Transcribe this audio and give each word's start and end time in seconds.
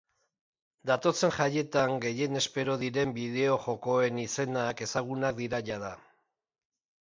Datozen 0.89 1.33
jaietan 1.35 1.93
gehien 2.07 2.41
espero 2.41 2.79
diren 2.85 3.13
bideo-jokoen 3.19 4.19
izenak 4.27 4.85
ezagunak 4.89 5.41
dira 5.45 5.65
jada. 5.73 5.97